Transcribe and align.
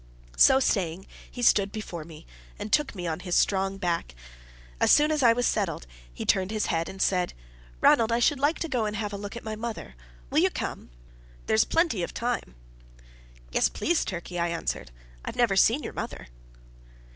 So 0.35 0.59
saying 0.59 1.05
he 1.29 1.43
stooped 1.43 1.71
before 1.71 2.03
me, 2.03 2.25
and 2.57 2.73
took 2.73 2.95
me 2.95 3.05
on 3.05 3.19
his 3.19 3.35
strong 3.35 3.77
back. 3.77 4.15
As 4.79 4.91
soon 4.91 5.11
as 5.11 5.21
I 5.21 5.31
was 5.31 5.45
well 5.45 5.51
settled, 5.53 5.85
he 6.11 6.25
turned 6.25 6.49
his 6.49 6.65
head, 6.65 6.89
and 6.89 6.99
said: 6.99 7.35
"Ranald, 7.81 8.11
I 8.11 8.17
should 8.17 8.39
like 8.39 8.57
to 8.61 8.67
go 8.67 8.85
and 8.85 8.95
have 8.95 9.13
a 9.13 9.15
look 9.15 9.35
at 9.35 9.43
my 9.43 9.55
mother. 9.55 9.93
Will 10.31 10.39
you 10.39 10.49
come? 10.49 10.89
There's 11.45 11.65
plenty 11.65 12.01
of 12.01 12.15
time." 12.15 12.55
"Yes, 13.51 13.69
please, 13.69 14.03
Turkey," 14.03 14.39
I 14.39 14.47
answered. 14.47 14.89
"I've 15.23 15.35
never 15.35 15.55
seen 15.55 15.83
your 15.83 15.93
mother." 15.93 16.27